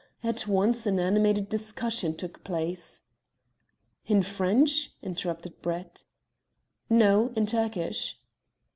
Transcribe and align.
At 0.23 0.47
once 0.47 0.87
an 0.87 0.99
animated 0.99 1.47
discussion 1.47 2.15
took 2.15 2.43
place." 2.43 3.03
"In 4.07 4.23
French?" 4.23 4.93
interrupted 5.03 5.61
Brett. 5.61 6.05
"No; 6.89 7.31
in 7.35 7.45
Turkish." 7.45 8.19